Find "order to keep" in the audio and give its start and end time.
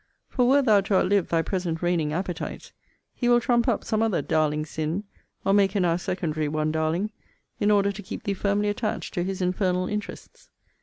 7.69-8.23